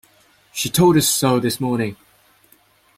[0.51, 1.95] She told us so this morning.